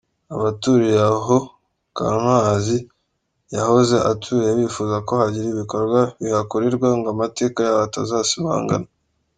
Abaturiye 0.35 0.99
aho 1.15 1.37
Kankazi 1.97 2.77
yahoze 3.55 3.95
atuye 4.11 4.47
bifuza 4.59 4.95
ko 5.07 5.11
hagira 5.21 5.47
ibikorwa 5.49 5.99
bihakorerwa 6.21 6.87
ngo 6.97 7.07
amateka 7.13 7.59
yaho 7.65 7.81
atazasibangana. 7.87 8.87